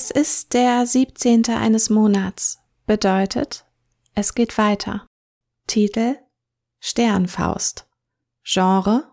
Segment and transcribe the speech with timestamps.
[0.00, 1.46] Es ist der 17.
[1.46, 2.60] eines Monats.
[2.86, 3.66] Bedeutet,
[4.14, 5.08] es geht weiter.
[5.66, 6.14] Titel
[6.78, 7.88] Sternfaust.
[8.44, 9.10] Genre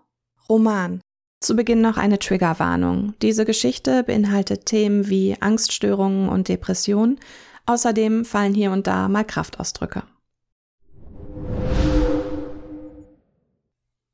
[0.48, 1.02] Roman.
[1.40, 3.16] Zu Beginn noch eine Triggerwarnung.
[3.24, 7.20] Diese Geschichte beinhaltet Themen wie Angststörungen und Depression.
[7.66, 10.04] Außerdem fallen hier und da mal Kraftausdrücke.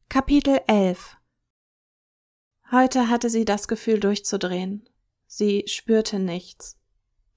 [0.07, 1.17] Kapitel 11
[2.71, 4.87] Heute hatte sie das Gefühl durchzudrehen.
[5.33, 6.77] Sie spürte nichts.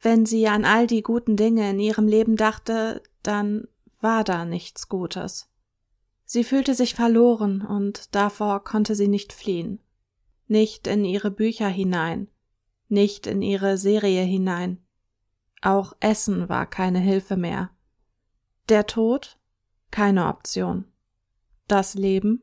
[0.01, 3.69] Wenn sie an all die guten Dinge in ihrem Leben dachte, dann
[4.01, 5.49] war da nichts Gutes.
[6.25, 9.79] Sie fühlte sich verloren und davor konnte sie nicht fliehen.
[10.49, 12.27] Nicht in ihre Bücher hinein,
[12.89, 14.85] nicht in ihre Serie hinein.
[15.63, 17.71] Auch Essen war keine Hilfe mehr.
[18.71, 19.39] Der Tod?
[19.93, 20.87] Keine Option.
[21.69, 22.43] Das Leben?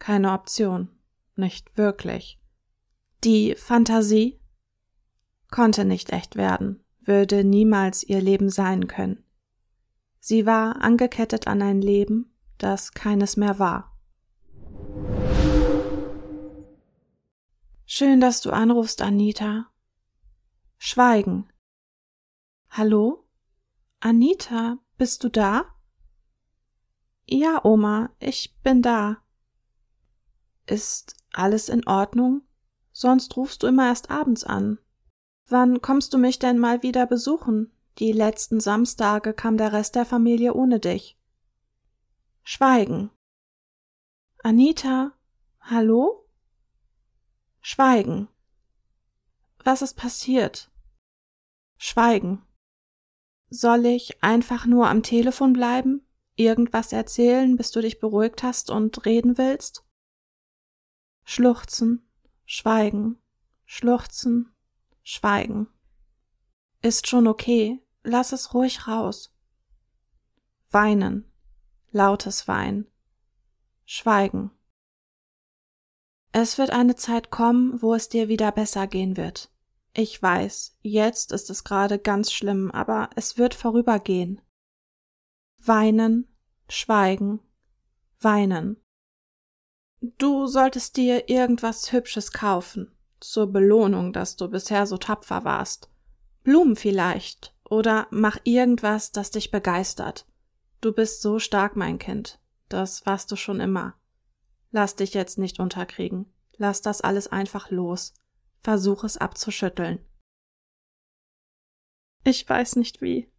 [0.00, 0.88] Keine Option.
[1.36, 2.40] Nicht wirklich.
[3.22, 4.40] Die Fantasie?
[5.54, 9.22] Konnte nicht echt werden, würde niemals ihr Leben sein können.
[10.18, 13.96] Sie war angekettet an ein Leben, das keines mehr war.
[17.86, 19.70] Schön, dass du anrufst, Anita.
[20.76, 21.48] Schweigen.
[22.68, 23.24] Hallo?
[24.00, 25.66] Anita, bist du da?
[27.28, 29.18] Ja, Oma, ich bin da.
[30.66, 32.42] Ist alles in Ordnung?
[32.90, 34.80] Sonst rufst du immer erst abends an.
[35.46, 37.70] Wann kommst du mich denn mal wieder besuchen?
[37.98, 41.18] Die letzten Samstage kam der Rest der Familie ohne dich.
[42.42, 43.10] Schweigen.
[44.42, 45.12] Anita,
[45.60, 46.26] hallo?
[47.60, 48.28] Schweigen.
[49.62, 50.70] Was ist passiert?
[51.76, 52.42] Schweigen.
[53.48, 59.04] Soll ich einfach nur am Telefon bleiben, irgendwas erzählen, bis du dich beruhigt hast und
[59.06, 59.84] reden willst?
[61.24, 62.06] Schluchzen,
[62.44, 63.18] schweigen,
[63.64, 64.53] schluchzen,
[65.06, 65.66] Schweigen.
[66.80, 69.36] Ist schon okay, lass es ruhig raus.
[70.70, 71.30] Weinen,
[71.90, 72.86] lautes Weinen.
[73.84, 74.50] Schweigen.
[76.32, 79.52] Es wird eine Zeit kommen, wo es dir wieder besser gehen wird.
[79.92, 84.40] Ich weiß, jetzt ist es gerade ganz schlimm, aber es wird vorübergehen.
[85.58, 86.34] Weinen,
[86.70, 87.40] schweigen,
[88.20, 88.82] weinen.
[90.00, 92.94] Du solltest dir irgendwas Hübsches kaufen
[93.30, 95.90] zur Belohnung, dass du bisher so tapfer warst.
[96.42, 100.26] Blumen vielleicht, oder mach irgendwas, das dich begeistert.
[100.80, 102.38] Du bist so stark, mein Kind.
[102.68, 103.94] Das warst du schon immer.
[104.70, 106.26] Lass dich jetzt nicht unterkriegen.
[106.56, 108.12] Lass das alles einfach los.
[108.62, 109.98] Versuch es abzuschütteln.
[112.24, 113.30] Ich weiß nicht wie.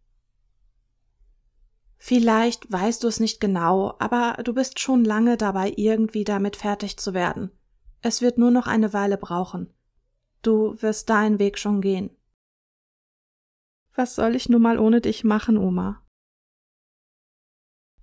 [1.98, 6.98] Vielleicht weißt du es nicht genau, aber du bist schon lange dabei, irgendwie damit fertig
[6.98, 7.50] zu werden.
[8.02, 9.72] Es wird nur noch eine Weile brauchen.
[10.46, 12.16] Du wirst deinen Weg schon gehen.
[13.96, 16.06] Was soll ich nun mal ohne dich machen, Oma?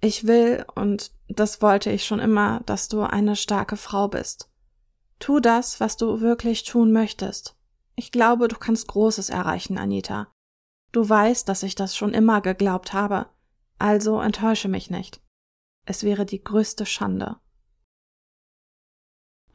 [0.02, 4.52] Ich will, und das wollte ich schon immer, dass du eine starke Frau bist.
[5.20, 7.58] Tu das, was du wirklich tun möchtest.
[7.96, 10.30] Ich glaube, du kannst Großes erreichen, Anita.
[10.92, 13.30] Du weißt, dass ich das schon immer geglaubt habe,
[13.80, 15.22] also enttäusche mich nicht.
[15.86, 17.38] Es wäre die größte Schande.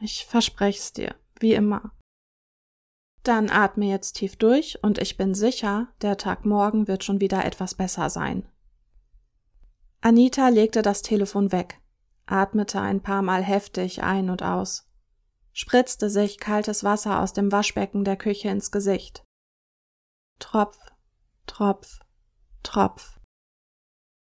[0.01, 1.93] Ich versprech's dir, wie immer.
[3.29, 7.45] Dann atme jetzt tief durch und ich bin sicher, der Tag morgen wird schon wieder
[7.45, 8.49] etwas besser sein.
[10.01, 11.79] Anita legte das Telefon weg,
[12.25, 14.91] atmete ein paar Mal heftig ein und aus,
[15.53, 19.23] spritzte sich kaltes Wasser aus dem Waschbecken der Küche ins Gesicht.
[20.39, 20.79] Tropf,
[21.47, 21.99] Tropf,
[22.63, 23.21] Tropf.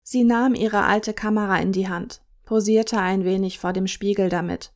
[0.01, 4.73] Sie nahm ihre alte Kamera in die Hand, posierte ein wenig vor dem Spiegel damit.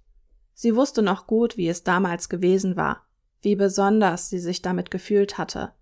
[0.53, 3.09] Sie wusste noch gut, wie es damals gewesen war
[3.41, 5.73] wie besonders sie sich damit gefühlt hatte,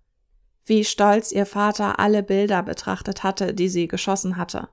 [0.64, 4.68] wie stolz ihr Vater alle Bilder betrachtet hatte, die sie geschossen hatte.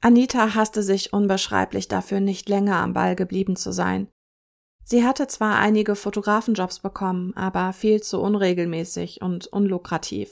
[0.00, 4.08] Anita hasste sich unbeschreiblich dafür, nicht länger am Ball geblieben zu sein.
[4.84, 10.30] Sie hatte zwar einige Fotografenjobs bekommen, aber viel zu unregelmäßig und unlukrativ.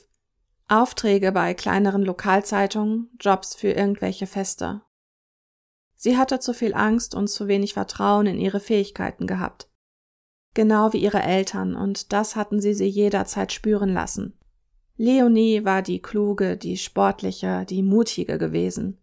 [0.69, 4.83] Aufträge bei kleineren Lokalzeitungen, Jobs für irgendwelche Feste.
[5.95, 9.72] Sie hatte zu viel Angst und zu wenig Vertrauen in ihre Fähigkeiten gehabt
[10.55, 14.39] genau wie ihre Eltern, und das hatten sie sie jederzeit spüren lassen.
[14.97, 18.99] Leonie war die kluge, die sportliche, die mutige gewesen.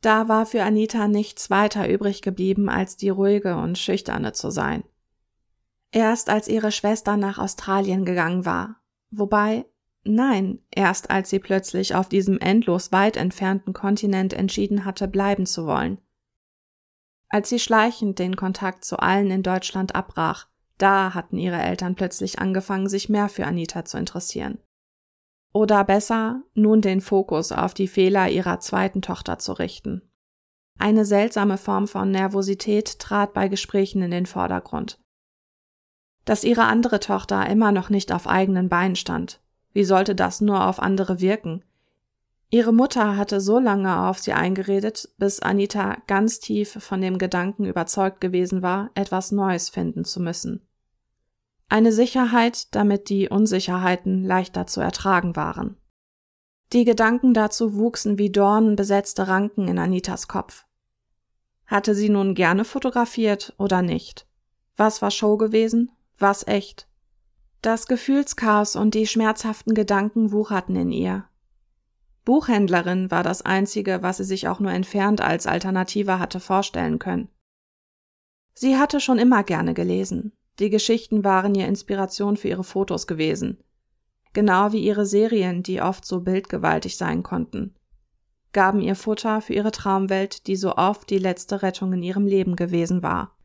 [0.00, 4.84] Da war für Anita nichts weiter übrig geblieben, als die ruhige und schüchterne zu sein.
[5.92, 9.66] Erst als ihre Schwester nach Australien gegangen war, wobei,
[10.04, 15.66] nein, erst als sie plötzlich auf diesem endlos weit entfernten Kontinent entschieden hatte, bleiben zu
[15.66, 15.98] wollen.
[17.28, 20.48] Als sie schleichend den Kontakt zu allen in Deutschland abbrach,
[20.82, 24.58] Da hatten ihre Eltern plötzlich angefangen, sich mehr für Anita zu interessieren.
[25.52, 30.02] Oder besser, nun den Fokus auf die Fehler ihrer zweiten Tochter zu richten.
[30.80, 34.98] Eine seltsame Form von Nervosität trat bei Gesprächen in den Vordergrund.
[36.24, 39.40] Dass ihre andere Tochter immer noch nicht auf eigenen Beinen stand.
[39.72, 41.62] Wie sollte das nur auf andere wirken?
[42.50, 47.66] Ihre Mutter hatte so lange auf sie eingeredet, bis Anita ganz tief von dem Gedanken
[47.66, 50.66] überzeugt gewesen war, etwas Neues finden zu müssen.
[51.72, 55.78] Eine Sicherheit, damit die Unsicherheiten leichter zu ertragen waren.
[56.74, 60.66] Die Gedanken dazu wuchsen wie dornenbesetzte Ranken in Anitas Kopf.
[61.64, 64.26] Hatte sie nun gerne fotografiert oder nicht?
[64.76, 65.90] Was war Show gewesen?
[66.18, 66.88] Was echt?
[67.62, 71.24] Das Gefühlschaos und die schmerzhaften Gedanken wucherten in ihr.
[72.26, 77.30] Buchhändlerin war das einzige, was sie sich auch nur entfernt als Alternative hatte vorstellen können.
[78.52, 83.58] Sie hatte schon immer gerne gelesen, die Geschichten waren ihr Inspiration für ihre Fotos gewesen.
[84.32, 87.74] Genau wie ihre Serien, die oft so bildgewaltig sein konnten.
[88.52, 92.56] Gaben ihr Futter für ihre Traumwelt, die so oft die letzte Rettung in ihrem Leben
[92.56, 93.36] gewesen war.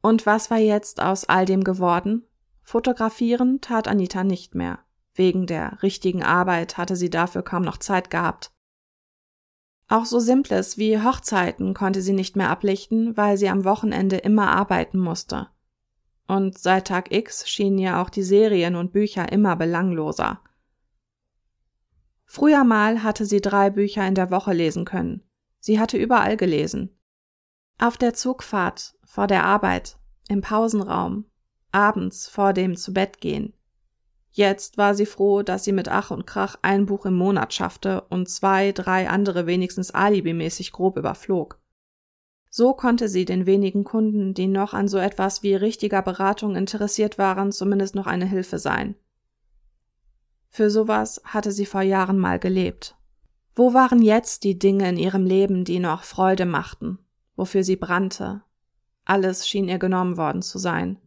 [0.00, 2.24] Und was war jetzt aus all dem geworden?
[2.62, 4.78] Fotografieren tat Anita nicht mehr.
[5.14, 8.52] Wegen der richtigen Arbeit hatte sie dafür kaum noch Zeit gehabt.
[9.88, 14.48] Auch so Simples wie Hochzeiten konnte sie nicht mehr ablichten, weil sie am Wochenende immer
[14.48, 15.48] arbeiten musste
[16.28, 20.40] und seit Tag X schienen ihr auch die Serien und Bücher immer belangloser.
[22.26, 25.22] Früher mal hatte sie drei Bücher in der Woche lesen können.
[25.58, 26.96] Sie hatte überall gelesen.
[27.78, 29.98] Auf der Zugfahrt, vor der Arbeit,
[30.28, 31.24] im Pausenraum,
[31.72, 33.54] abends vor dem Zubettgehen.
[34.30, 38.02] Jetzt war sie froh, dass sie mit Ach und Krach ein Buch im Monat schaffte
[38.02, 41.58] und zwei, drei andere wenigstens alibimäßig grob überflog.
[42.58, 47.16] So konnte sie den wenigen Kunden, die noch an so etwas wie richtiger Beratung interessiert
[47.16, 48.96] waren, zumindest noch eine Hilfe sein.
[50.48, 52.96] Für sowas hatte sie vor Jahren mal gelebt.
[53.54, 56.98] Wo waren jetzt die Dinge in ihrem Leben, die noch Freude machten,
[57.36, 58.42] wofür sie brannte?
[59.04, 60.98] Alles schien ihr genommen worden zu sein.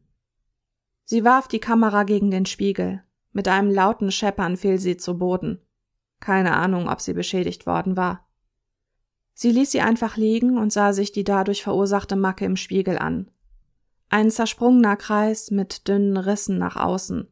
[1.03, 3.03] Sie warf die Kamera gegen den Spiegel.
[3.33, 5.59] Mit einem lauten Scheppern fiel sie zu Boden.
[6.21, 8.25] Keine Ahnung, ob sie beschädigt worden war.
[9.41, 13.31] Sie ließ sie einfach liegen und sah sich die dadurch verursachte Macke im Spiegel an.
[14.07, 17.27] Ein zersprungener Kreis mit dünnen Rissen nach außen.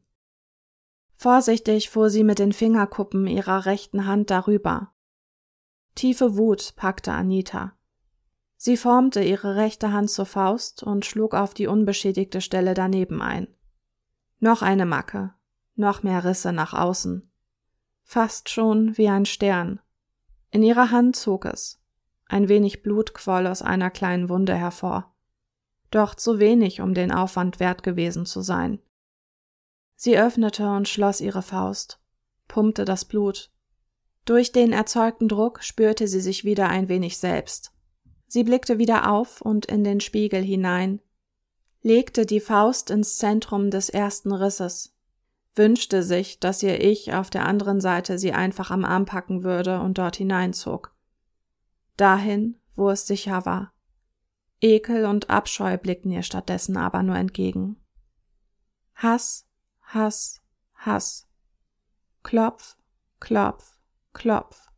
[1.13, 4.91] Vorsichtig fuhr sie mit den Fingerkuppen ihrer rechten Hand darüber.
[5.93, 7.73] Tiefe Wut packte Anita.
[8.57, 13.47] Sie formte ihre rechte Hand zur Faust und schlug auf die unbeschädigte Stelle daneben ein.
[14.39, 15.35] Noch eine Macke,
[15.75, 17.31] noch mehr Risse nach außen.
[18.01, 19.79] Fast schon wie ein Stern.
[20.49, 21.78] In ihrer Hand zog es.
[22.29, 25.15] Ein wenig Blut quoll aus einer kleinen Wunde hervor.
[25.89, 28.79] Doch zu wenig, um den Aufwand wert gewesen zu sein.
[29.95, 31.99] Sie öffnete und schloss ihre Faust,
[32.47, 33.51] pumpte das Blut.
[34.25, 37.73] Durch den erzeugten Druck spürte sie sich wieder ein wenig selbst.
[38.27, 41.01] Sie blickte wieder auf und in den Spiegel hinein,
[41.81, 44.95] legte die Faust ins Zentrum des ersten Risses,
[45.55, 49.79] wünschte sich, dass ihr Ich auf der anderen Seite sie einfach am Arm packen würde
[49.79, 50.93] und dort hineinzog
[51.99, 53.73] dahin, wo es sicher war.
[54.61, 57.77] Ekel und Abscheu blickten ihr stattdessen aber nur entgegen.
[58.95, 59.47] Hass,
[59.81, 60.41] Hass,
[60.75, 61.27] Hass.
[62.23, 62.75] Klopf,
[63.19, 63.77] Klopf,
[64.13, 64.69] Klopf.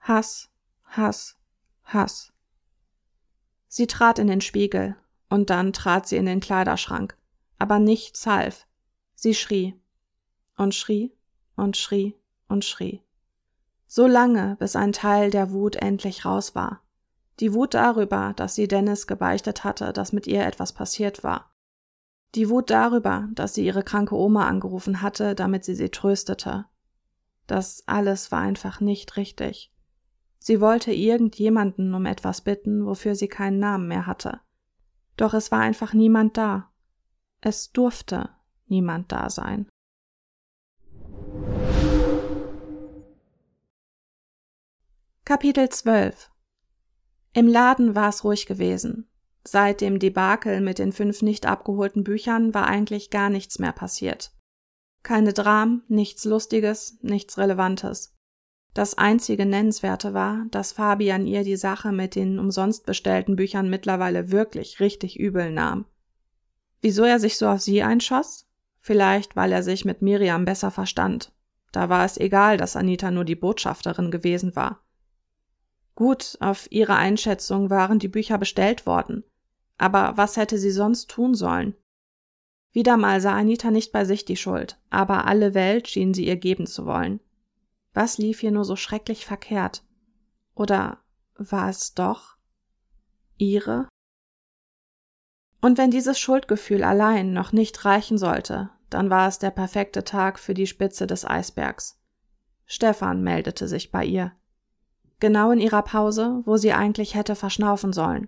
[0.00, 0.50] Hass,
[0.84, 1.38] Hass,
[1.84, 2.32] Hass.
[3.68, 4.96] Sie trat in den Spiegel,
[5.32, 7.16] und dann trat sie in den Kleiderschrank,
[7.58, 8.66] aber nichts half.
[9.14, 9.80] Sie schrie
[10.58, 11.16] und schrie
[11.56, 12.14] und schrie
[12.48, 13.02] und schrie.
[13.94, 16.80] So lange, bis ein Teil der Wut endlich raus war.
[17.40, 21.52] Die Wut darüber, dass sie Dennis gebeichtet hatte, dass mit ihr etwas passiert war.
[22.34, 26.64] Die Wut darüber, dass sie ihre kranke Oma angerufen hatte, damit sie sie tröstete.
[27.46, 29.74] Das alles war einfach nicht richtig.
[30.38, 34.40] Sie wollte irgendjemanden um etwas bitten, wofür sie keinen Namen mehr hatte.
[35.18, 36.70] Doch es war einfach niemand da.
[37.42, 38.30] Es durfte
[38.68, 39.68] niemand da sein.
[45.24, 46.32] Kapitel 12
[47.32, 49.08] Im Laden war es ruhig gewesen.
[49.44, 54.32] Seit dem Debakel mit den fünf nicht abgeholten Büchern war eigentlich gar nichts mehr passiert.
[55.04, 58.16] Keine Dram, nichts Lustiges, nichts Relevantes.
[58.74, 64.32] Das einzige Nennenswerte war, dass Fabian ihr die Sache mit den umsonst bestellten Büchern mittlerweile
[64.32, 65.84] wirklich richtig übel nahm.
[66.80, 68.48] Wieso er sich so auf sie einschoss?
[68.80, 71.30] Vielleicht, weil er sich mit Miriam besser verstand.
[71.70, 74.82] Da war es egal, dass Anita nur die Botschafterin gewesen war.
[75.94, 79.24] Gut, auf ihre Einschätzung waren die Bücher bestellt worden.
[79.78, 81.74] Aber was hätte sie sonst tun sollen?
[82.72, 86.36] Wieder mal sah Anita nicht bei sich die Schuld, aber alle Welt schien sie ihr
[86.36, 87.20] geben zu wollen.
[87.92, 89.84] Was lief hier nur so schrecklich verkehrt?
[90.54, 90.98] Oder
[91.34, 92.36] war es doch
[93.36, 93.88] ihre?
[95.60, 100.38] Und wenn dieses Schuldgefühl allein noch nicht reichen sollte, dann war es der perfekte Tag
[100.38, 102.00] für die Spitze des Eisbergs.
[102.64, 104.32] Stefan meldete sich bei ihr.
[105.22, 108.26] Genau in ihrer Pause, wo sie eigentlich hätte verschnaufen sollen,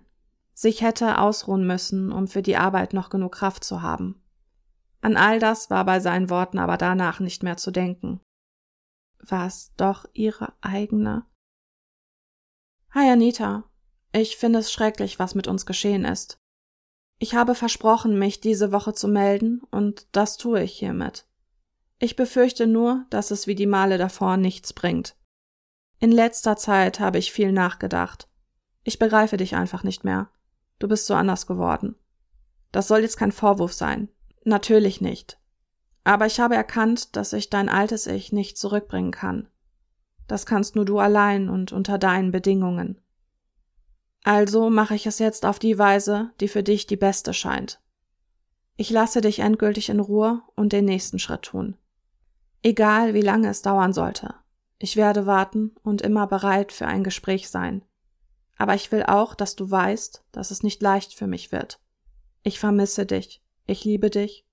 [0.53, 4.23] sich hätte ausruhen müssen, um für die Arbeit noch genug Kraft zu haben.
[5.01, 8.21] An all das war bei seinen Worten aber danach nicht mehr zu denken.
[9.19, 11.25] War es doch ihre eigene?
[12.91, 13.65] Hi Anita,
[14.13, 16.37] ich finde es schrecklich, was mit uns geschehen ist.
[17.19, 21.27] Ich habe versprochen, mich diese Woche zu melden, und das tue ich hiermit.
[21.99, 25.17] Ich befürchte nur, dass es wie die Male davor nichts bringt.
[25.99, 28.27] In letzter Zeit habe ich viel nachgedacht.
[28.83, 30.29] Ich begreife dich einfach nicht mehr.
[30.79, 31.95] Du bist so anders geworden.
[32.71, 34.09] Das soll jetzt kein Vorwurf sein.
[34.43, 35.39] Natürlich nicht.
[36.03, 39.49] Aber ich habe erkannt, dass ich dein altes Ich nicht zurückbringen kann.
[40.27, 43.01] Das kannst nur du allein und unter deinen Bedingungen.
[44.23, 47.79] Also mache ich es jetzt auf die Weise, die für dich die beste scheint.
[48.75, 51.77] Ich lasse dich endgültig in Ruhe und den nächsten Schritt tun.
[52.61, 54.33] Egal wie lange es dauern sollte.
[54.77, 57.83] Ich werde warten und immer bereit für ein Gespräch sein.
[58.57, 61.79] Aber ich will auch, dass du weißt, dass es nicht leicht für mich wird.
[62.43, 63.43] Ich vermisse dich.
[63.65, 64.45] Ich liebe dich.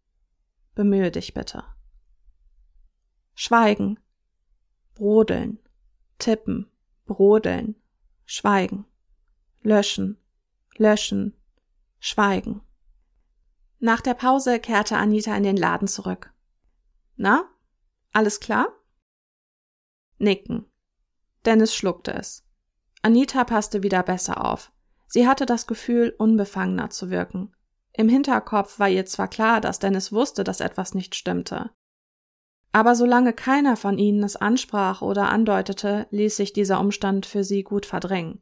[0.75, 1.65] Bemühe dich bitte.
[3.35, 3.99] Schweigen.
[4.95, 5.59] Brodeln.
[6.19, 6.71] Tippen.
[7.07, 7.77] Brodeln.
[8.25, 8.87] Schweigen
[9.63, 10.19] löschen,
[10.77, 11.35] löschen,
[11.99, 12.63] schweigen.
[13.79, 16.33] Nach der Pause kehrte Anita in den Laden zurück.
[17.17, 17.49] Na,
[18.13, 18.69] alles klar?
[20.23, 20.67] Nicken.
[21.45, 22.45] Dennis schluckte es.
[23.03, 24.73] Anita passte wieder besser auf.
[25.09, 27.55] Sie hatte das Gefühl, unbefangener zu wirken.
[27.93, 31.71] Im Hinterkopf war ihr zwar klar, dass Dennis wusste, dass etwas nicht stimmte.
[32.71, 37.65] Aber solange keiner von ihnen es ansprach oder andeutete, ließ sich dieser Umstand für sie
[37.65, 38.41] gut verdrängen.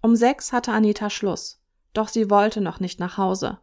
[0.00, 1.60] Um sechs hatte Anita Schluss,
[1.92, 3.58] doch sie wollte noch nicht nach Hause.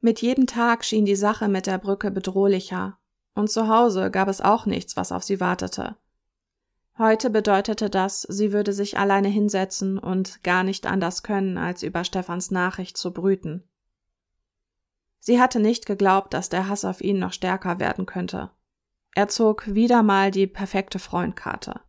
[0.00, 2.98] Mit jedem Tag schien die Sache mit der Brücke bedrohlicher,
[3.34, 5.96] und zu Hause gab es auch nichts, was auf sie wartete.
[6.96, 12.04] Heute bedeutete das, sie würde sich alleine hinsetzen und gar nicht anders können, als über
[12.04, 13.64] Stefans Nachricht zu brüten.
[15.18, 18.50] Sie hatte nicht geglaubt, dass der Hass auf ihn noch stärker werden könnte.
[19.14, 21.80] Er zog wieder mal die perfekte Freundkarte.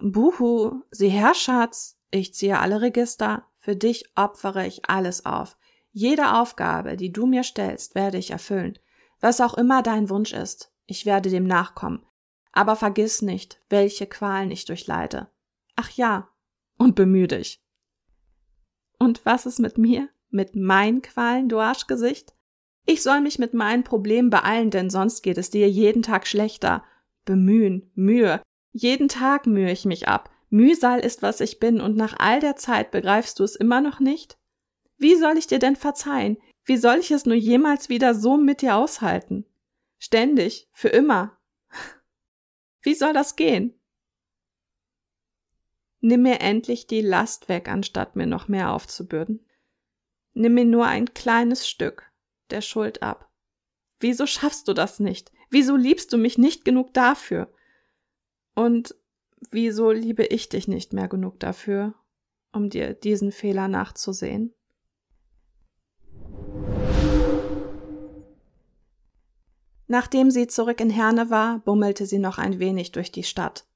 [0.00, 5.58] Buhu, sieh her, Schatz, ich ziehe alle Register, für dich opfere ich alles auf.
[5.92, 8.78] Jede Aufgabe, die du mir stellst, werde ich erfüllen.
[9.20, 12.04] Was auch immer dein Wunsch ist, ich werde dem nachkommen.
[12.52, 15.28] Aber vergiss nicht, welche Qualen ich durchleide.
[15.76, 16.28] Ach ja,
[16.78, 17.62] und bemühe dich.
[18.98, 20.08] Und was ist mit mir?
[20.30, 22.34] Mit meinen Qualen, du Arschgesicht?
[22.86, 26.84] Ich soll mich mit meinen Problemen beeilen, denn sonst geht es dir jeden Tag schlechter.
[27.24, 28.42] Bemühen, Mühe.
[28.72, 30.30] Jeden Tag mühe ich mich ab.
[30.48, 34.00] Mühsal ist, was ich bin, und nach all der Zeit begreifst du es immer noch
[34.00, 34.38] nicht?
[34.96, 36.36] Wie soll ich dir denn verzeihen?
[36.64, 39.46] Wie soll ich es nur jemals wieder so mit dir aushalten?
[39.98, 41.38] Ständig, für immer.
[42.82, 43.74] Wie soll das gehen?
[46.00, 49.46] Nimm mir endlich die Last weg, anstatt mir noch mehr aufzubürden.
[50.32, 52.10] Nimm mir nur ein kleines Stück
[52.48, 53.30] der Schuld ab.
[53.98, 55.30] Wieso schaffst du das nicht?
[55.50, 57.52] Wieso liebst du mich nicht genug dafür?
[58.54, 58.94] Und
[59.50, 61.94] wieso liebe ich dich nicht mehr genug dafür,
[62.52, 64.54] um dir diesen Fehler nachzusehen?
[69.92, 73.66] Nachdem sie zurück in Herne war, bummelte sie noch ein wenig durch die Stadt.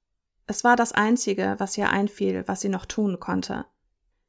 [0.47, 3.65] Es war das Einzige, was ihr einfiel, was sie noch tun konnte.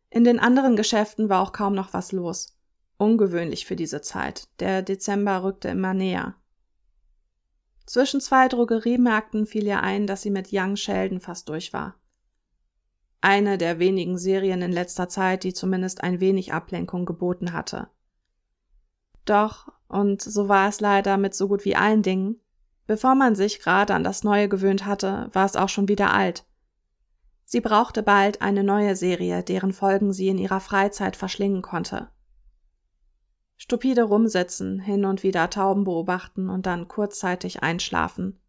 [0.10, 2.58] In den anderen Geschäften war auch kaum noch was los.
[2.98, 4.48] Ungewöhnlich für diese Zeit.
[4.60, 6.34] Der Dezember rückte immer näher.
[7.86, 12.00] Zwischen zwei Drogeriemärkten fiel ihr ein, dass sie mit Young Sheldon fast durch war.
[13.22, 17.90] Eine der wenigen Serien in letzter Zeit, die zumindest ein wenig Ablenkung geboten hatte.
[19.26, 22.40] Doch, und so war es leider mit so gut wie allen Dingen,
[22.88, 26.46] bevor man sich gerade an das Neue gewöhnt hatte, war es auch schon wieder alt.
[27.44, 32.10] Sie brauchte bald eine neue Serie, deren Folgen sie in ihrer Freizeit verschlingen konnte.
[33.58, 38.42] Stupide rumsitzen, hin und wieder Tauben beobachten und dann kurzzeitig einschlafen.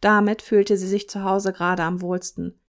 [0.00, 2.60] Damit fühlte sie sich zu Hause gerade am wohlsten.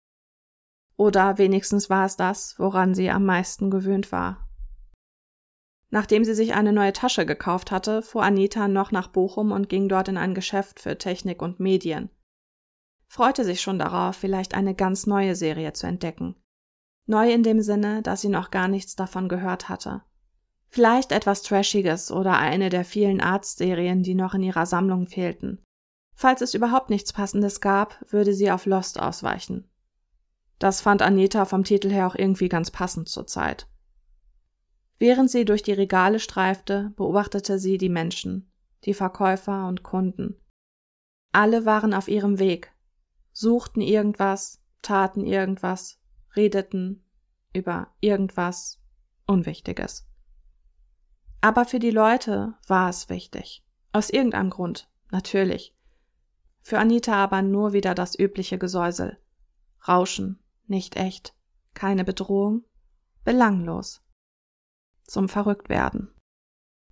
[0.97, 4.48] Oder wenigstens war es das, woran sie am meisten gewöhnt war.
[5.91, 9.89] Nachdem sie sich eine neue Tasche gekauft hatte, fuhr Anita noch nach Bochum und ging
[9.89, 12.10] dort in ein Geschäft für Technik und Medien.
[13.08, 16.36] Freute sich schon darauf, vielleicht eine ganz neue Serie zu entdecken.
[17.08, 20.03] Neu in dem Sinne, dass sie noch gar nichts davon gehört hatte.
[20.67, 25.63] Vielleicht etwas Trashiges oder eine der vielen Arztserien, die noch in ihrer Sammlung fehlten.
[26.13, 29.67] Falls es überhaupt nichts Passendes gab, würde sie auf Lost ausweichen.
[30.60, 33.67] Das fand Anita vom Titel her auch irgendwie ganz passend zur Zeit.
[34.99, 38.51] Während sie durch die Regale streifte, beobachtete sie die Menschen,
[38.83, 40.35] die Verkäufer und Kunden.
[41.31, 42.73] Alle waren auf ihrem Weg,
[43.31, 45.99] suchten irgendwas, taten irgendwas,
[46.35, 47.05] redeten
[47.53, 48.81] über irgendwas
[49.25, 50.05] Unwichtiges.
[51.41, 53.63] Aber für die Leute war es wichtig.
[53.93, 55.75] Aus irgendeinem Grund, natürlich.
[56.61, 59.17] Für Anita aber nur wieder das übliche Gesäusel.
[59.87, 61.33] Rauschen, nicht echt,
[61.73, 62.65] keine Bedrohung,
[63.23, 64.03] belanglos.
[65.09, 66.13] Zum Verrücktwerden.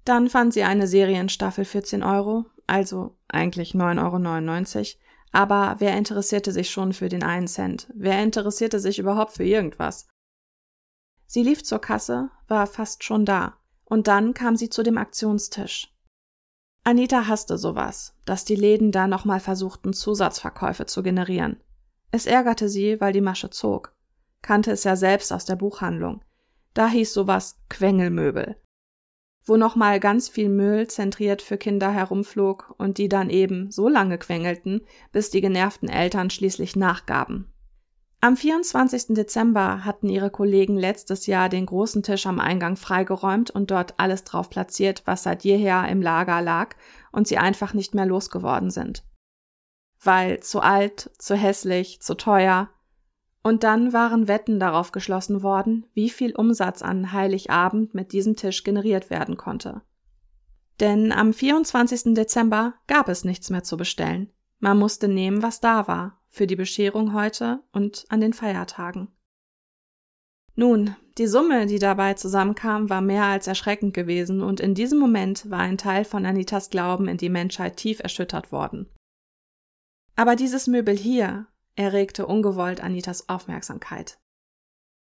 [0.04, 6.52] Dann fand sie eine Serienstaffel für 10 Euro, also eigentlich 9,99 Euro, aber wer interessierte
[6.52, 7.92] sich schon für den einen Cent?
[7.94, 10.08] Wer interessierte sich überhaupt für irgendwas?
[11.28, 15.94] Sie lief zur Kasse, war fast schon da, und dann kam sie zu dem Aktionstisch.
[16.84, 21.62] Anita hasste sowas, dass die Läden da nochmal versuchten, Zusatzverkäufe zu generieren.
[22.12, 23.94] Es ärgerte sie, weil die Masche zog.
[24.42, 26.24] Kannte es ja selbst aus der Buchhandlung.
[26.78, 28.56] Da hieß sowas Quengelmöbel.
[29.44, 34.20] Wo nochmal ganz viel Müll zentriert für Kinder herumflog und die dann eben so lange
[34.20, 34.82] quengelten,
[35.12, 37.52] bis die genervten Eltern schließlich nachgaben.
[38.22, 39.16] Am 24.
[39.16, 44.24] Dezember hatten ihre Kollegen letztes Jahr den großen Tisch am Eingang freigeräumt und dort alles
[44.24, 46.76] drauf platziert, was seit jeher im Lager lag
[47.12, 49.04] und sie einfach nicht mehr losgeworden sind
[50.04, 52.70] weil zu alt, zu hässlich, zu teuer.
[53.48, 58.66] Und dann waren Wetten darauf geschlossen worden, wie viel Umsatz an Heiligabend mit diesem Tisch
[58.66, 59.84] generiert werden konnte.
[60.82, 62.14] Denn am 24.
[62.14, 64.34] Dezember gab es nichts mehr zu bestellen.
[64.60, 69.08] Man musste nehmen, was da war, für die Bescherung heute und an den Feiertagen.
[70.56, 75.50] Nun, die Summe, die dabei zusammenkam, war mehr als erschreckend gewesen, und in diesem Moment
[75.50, 78.90] war ein Teil von Anitas Glauben in die Menschheit tief erschüttert worden.
[80.18, 84.20] Aber dieses Möbel hier erregte ungewollt Anitas Aufmerksamkeit.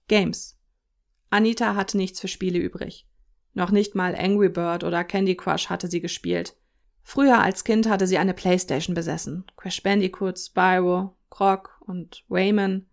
[0.09, 0.59] Games.
[1.28, 3.06] Anita hatte nichts für Spiele übrig.
[3.52, 6.56] Noch nicht mal Angry Bird oder Candy Crush hatte sie gespielt.
[7.02, 9.44] Früher als Kind hatte sie eine Playstation besessen.
[9.56, 12.87] Crash Bandicoot, Spyro, Croc und Rayman.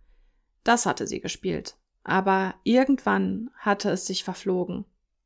[0.64, 1.78] Das hatte sie gespielt.
[2.04, 4.86] Aber irgendwann hatte es sich verflogen.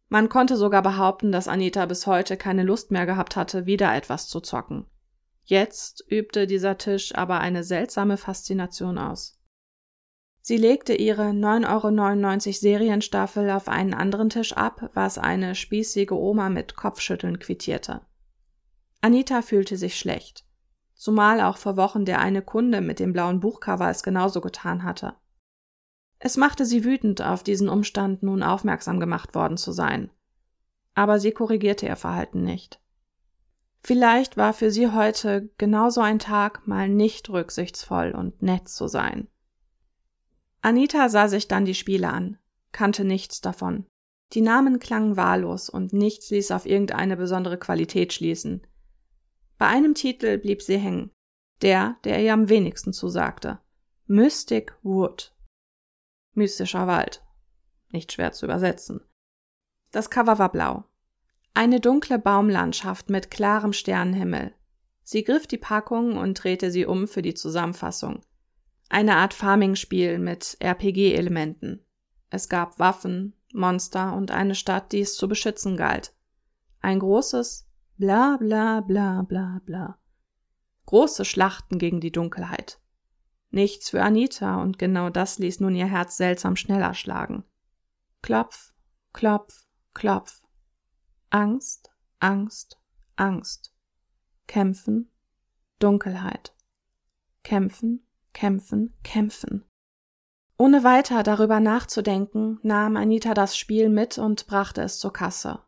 [0.10, 4.28] Man konnte sogar behaupten, dass Anita bis heute keine Lust mehr gehabt hatte, wieder etwas
[4.28, 4.86] zu zocken.
[5.52, 9.38] Jetzt übte dieser Tisch aber eine seltsame Faszination aus.
[10.40, 16.48] Sie legte ihre 9,99 Euro Serienstaffel auf einen anderen Tisch ab, was eine spießige Oma
[16.48, 18.00] mit Kopfschütteln quittierte.
[19.02, 20.46] Anita fühlte sich schlecht,
[20.94, 25.18] zumal auch vor Wochen der eine Kunde mit dem blauen Buchcover es genauso getan hatte.
[26.18, 30.12] Es machte sie wütend, auf diesen Umstand nun aufmerksam gemacht worden zu sein.
[30.94, 32.81] Aber sie korrigierte ihr Verhalten nicht.
[33.84, 39.28] Vielleicht war für sie heute genauso ein Tag, mal nicht rücksichtsvoll und nett zu sein.
[40.62, 42.38] Anita sah sich dann die Spiele an,
[42.72, 43.88] kannte nichts davon.
[44.34, 48.66] Die Namen klangen wahllos und nichts ließ auf irgendeine besondere Qualität schließen.
[49.58, 51.12] Bei einem Titel blieb sie hängen,
[51.62, 53.60] der, der ihr am wenigsten zusagte.
[54.06, 55.36] Mystic Wood.
[56.34, 57.24] Mystischer Wald.
[57.90, 59.02] Nicht schwer zu übersetzen.
[59.92, 60.86] Das Cover war blau.
[61.54, 64.54] Eine dunkle Baumlandschaft mit klarem Sternenhimmel.
[65.04, 68.22] Sie griff die Packung und drehte sie um für die Zusammenfassung.
[68.90, 71.86] Eine Art Farming-Spiel mit RPG-Elementen.
[72.30, 76.14] Es gab Waffen, Monster und eine Stadt, die es zu beschützen galt.
[76.80, 80.00] Ein großes bla bla bla bla bla.
[80.86, 82.80] Große Schlachten gegen die Dunkelheit.
[83.50, 87.44] Nichts für Anita, und genau das ließ nun ihr Herz seltsam schneller schlagen.
[88.22, 88.74] Klopf,
[89.12, 90.42] klopf, klopf.
[91.34, 91.90] Angst,
[92.20, 92.78] Angst,
[93.16, 93.74] Angst.
[94.48, 95.10] Kämpfen,
[95.80, 96.54] Dunkelheit.
[97.44, 99.64] Kämpfen, kämpfen, kämpfen.
[100.58, 105.60] Ohne weiter darüber nachzudenken, nahm Anita das Spiel mit und brachte es zur Kasse.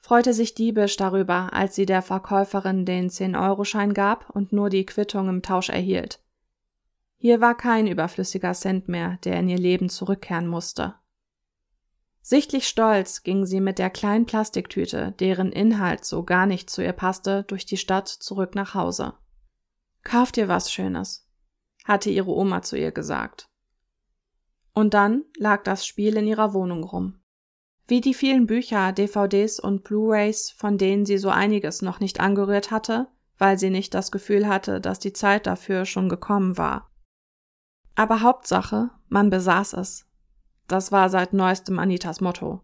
[0.00, 5.30] Freute sich diebisch darüber, als sie der Verkäuferin den 10-Euro-Schein gab und nur die Quittung
[5.30, 6.22] im Tausch erhielt.
[7.16, 10.94] Hier war kein überflüssiger Cent mehr, der in ihr Leben zurückkehren musste.
[12.28, 16.92] Sichtlich stolz ging sie mit der kleinen Plastiktüte, deren Inhalt so gar nicht zu ihr
[16.92, 19.14] passte, durch die Stadt zurück nach Hause.
[20.02, 21.30] Kauf dir was Schönes,
[21.84, 23.48] hatte ihre Oma zu ihr gesagt.
[24.74, 27.20] Und dann lag das Spiel in ihrer Wohnung rum.
[27.86, 32.72] Wie die vielen Bücher, DVDs und Blu-rays, von denen sie so einiges noch nicht angerührt
[32.72, 33.06] hatte,
[33.38, 36.90] weil sie nicht das Gefühl hatte, dass die Zeit dafür schon gekommen war.
[37.94, 40.06] Aber Hauptsache, man besaß es
[40.68, 42.62] das war seit neuestem Anitas Motto.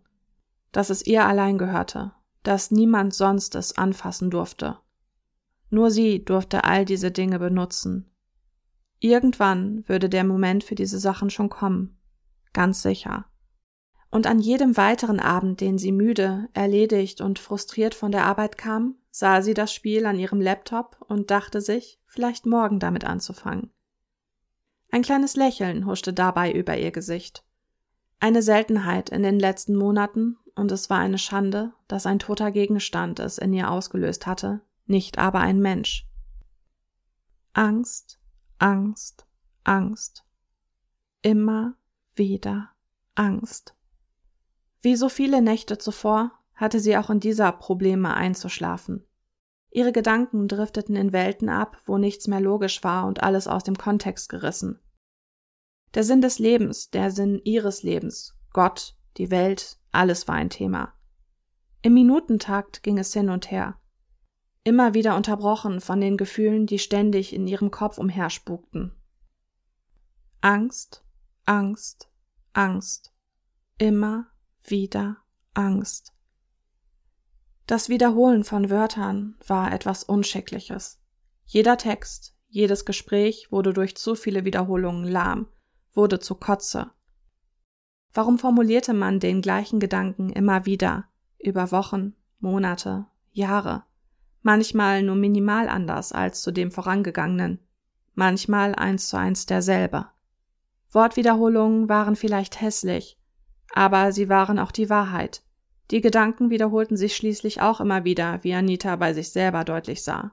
[0.72, 2.12] dass es ihr allein gehörte,
[2.42, 4.78] dass niemand sonst es anfassen durfte.
[5.70, 8.10] Nur sie durfte all diese Dinge benutzen.
[8.98, 11.98] Irgendwann würde der Moment für diese Sachen schon kommen.
[12.52, 13.26] Ganz sicher.
[14.10, 18.96] Und an jedem weiteren Abend, den sie müde, erledigt und frustriert von der Arbeit kam,
[19.10, 23.70] sah sie das Spiel an ihrem Laptop und dachte sich, vielleicht morgen damit anzufangen.
[24.90, 27.44] Ein kleines Lächeln huschte dabei über ihr Gesicht.
[28.22, 33.18] Eine Seltenheit in den letzten Monaten, und es war eine Schande, dass ein toter Gegenstand
[33.18, 36.06] es in ihr ausgelöst hatte, nicht aber ein Mensch.
[37.52, 38.20] Angst,
[38.58, 39.26] Angst,
[39.64, 40.24] Angst.
[41.22, 41.74] Immer
[42.14, 42.70] wieder
[43.16, 43.74] Angst.
[44.80, 49.04] Wie so viele Nächte zuvor hatte sie auch in dieser Probleme einzuschlafen.
[49.72, 53.76] Ihre Gedanken drifteten in Welten ab, wo nichts mehr logisch war und alles aus dem
[53.76, 54.78] Kontext gerissen.
[55.94, 60.94] Der Sinn des Lebens, der Sinn ihres Lebens, Gott, die Welt, alles war ein Thema.
[61.82, 63.78] Im Minutentakt ging es hin und her.
[64.64, 68.94] Immer wieder unterbrochen von den Gefühlen, die ständig in ihrem Kopf umherspukten.
[70.40, 71.04] Angst,
[71.44, 72.08] Angst,
[72.52, 73.12] Angst.
[73.78, 74.28] Immer
[74.64, 75.18] wieder
[75.54, 76.12] Angst.
[77.66, 81.00] Das Wiederholen von Wörtern war etwas Unschickliches.
[81.44, 85.48] Jeder Text, jedes Gespräch wurde durch zu viele Wiederholungen lahm,
[85.94, 86.90] wurde zu Kotze.
[88.12, 91.04] Warum formulierte man den gleichen Gedanken immer wieder,
[91.38, 93.84] über Wochen, Monate, Jahre,
[94.42, 97.58] manchmal nur minimal anders als zu dem vorangegangenen,
[98.14, 100.06] manchmal eins zu eins derselbe.
[100.90, 103.18] Wortwiederholungen waren vielleicht hässlich,
[103.72, 105.42] aber sie waren auch die Wahrheit,
[105.92, 110.32] die Gedanken wiederholten sich schließlich auch immer wieder, wie Anita bei sich selber deutlich sah.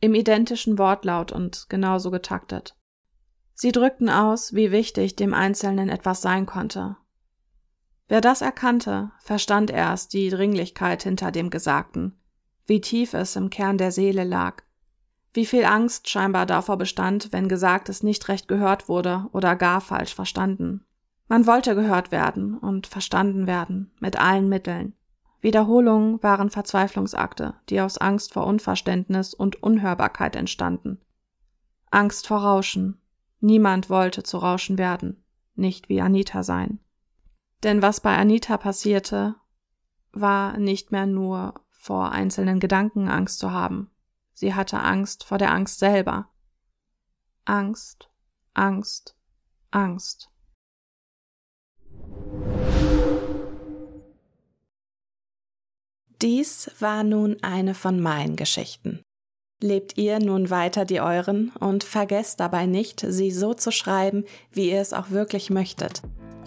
[0.00, 2.76] Im identischen Wortlaut und genauso getaktet.
[3.58, 6.96] Sie drückten aus, wie wichtig dem Einzelnen etwas sein konnte.
[8.06, 12.20] Wer das erkannte, verstand erst die Dringlichkeit hinter dem Gesagten,
[12.66, 14.62] wie tief es im Kern der Seele lag,
[15.32, 20.14] wie viel Angst scheinbar davor bestand, wenn Gesagtes nicht recht gehört wurde oder gar falsch
[20.14, 20.84] verstanden.
[21.26, 24.94] Man wollte gehört werden und verstanden werden, mit allen Mitteln.
[25.40, 31.00] Wiederholungen waren Verzweiflungsakte, die aus Angst vor Unverständnis und Unhörbarkeit entstanden.
[31.90, 33.00] Angst vor Rauschen.
[33.40, 36.80] Niemand wollte zu Rauschen werden, nicht wie Anita sein.
[37.62, 39.36] Denn was bei Anita passierte,
[40.12, 43.90] war nicht mehr nur vor einzelnen Gedanken Angst zu haben.
[44.32, 46.30] Sie hatte Angst vor der Angst selber.
[47.44, 48.10] Angst,
[48.54, 49.16] Angst,
[49.70, 50.30] Angst.
[56.22, 59.02] Dies war nun eine von meinen Geschichten.
[59.62, 64.70] Lebt ihr nun weiter die euren und vergesst dabei nicht, sie so zu schreiben, wie
[64.70, 66.02] ihr es auch wirklich möchtet.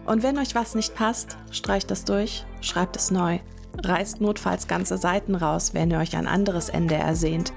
[0.06, 3.40] Und wenn euch was nicht passt, streicht es durch, schreibt es neu,
[3.84, 7.52] reißt notfalls ganze Seiten raus, wenn ihr euch ein anderes Ende ersehnt.